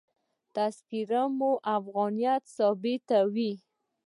[0.55, 3.53] تذکره مو افغانیت ثابتوي.